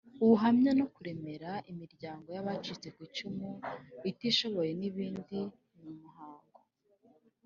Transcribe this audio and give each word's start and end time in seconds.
ubuhamya 0.23 0.71
no 0.79 0.85
kuremera 0.93 1.51
imiryango 1.71 2.27
y 2.35 2.39
abacitse 2.41 2.87
ku 2.95 2.99
icumu 3.07 3.49
itishoboye 4.09 4.71
n 4.79 4.81
ibindi 4.89 5.39
Ni 5.79 5.85
umuhango 5.93 6.57